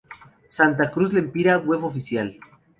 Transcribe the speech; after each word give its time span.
Santa 0.57 0.89
Cruz 0.89 1.13
Lempira 1.13 1.59
Web 1.59 1.85
Oficial 1.85 2.29